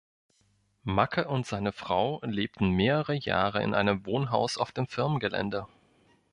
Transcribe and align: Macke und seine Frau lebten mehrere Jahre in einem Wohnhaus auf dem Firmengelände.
Macke 0.81 1.27
und 1.27 1.45
seine 1.45 1.71
Frau 1.71 2.21
lebten 2.23 2.71
mehrere 2.71 3.13
Jahre 3.13 3.61
in 3.61 3.75
einem 3.75 4.03
Wohnhaus 4.03 4.57
auf 4.57 4.71
dem 4.71 4.87
Firmengelände. 4.87 5.67